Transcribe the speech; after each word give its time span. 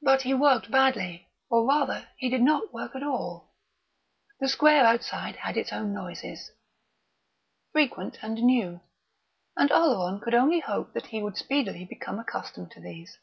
But 0.00 0.22
he 0.22 0.32
worked 0.32 0.70
badly; 0.70 1.28
or, 1.50 1.68
rather, 1.68 2.08
he 2.16 2.30
did 2.30 2.40
not 2.40 2.72
work 2.72 2.96
at 2.96 3.02
all. 3.02 3.52
The 4.40 4.48
square 4.48 4.86
outside 4.86 5.36
had 5.36 5.58
its 5.58 5.70
own 5.70 5.92
noises, 5.92 6.50
frequent 7.70 8.20
and 8.22 8.42
new, 8.42 8.80
and 9.54 9.70
Oleron 9.70 10.18
could 10.22 10.32
only 10.32 10.60
hope 10.60 10.94
that 10.94 11.08
he 11.08 11.22
would 11.22 11.36
speedily 11.36 11.84
become 11.84 12.18
accustomed 12.18 12.70
to 12.70 12.80
these. 12.80 13.18